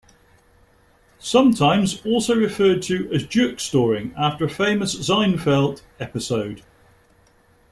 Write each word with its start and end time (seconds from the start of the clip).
Sometimes 1.19 2.03
also 2.07 2.33
referred 2.33 2.81
to 2.81 3.07
as 3.13 3.23
"jerk-storing" 3.23 4.15
after 4.17 4.45
a 4.45 4.49
famous 4.49 4.95
Seinfeld 4.95 5.83
episode. 5.99 6.63